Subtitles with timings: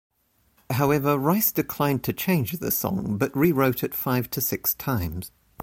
[0.71, 5.31] However, Rice declined to change the song, but rewrote it five to six times.